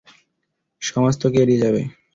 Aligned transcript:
সমাজ 0.81 1.13
তোকে 1.21 1.37
এড়িয়ে 1.43 1.61
যাবে। 1.63 1.81